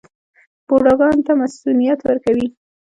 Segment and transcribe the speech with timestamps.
[0.67, 2.47] بوډاګانو ته مصوونیت ورکوي.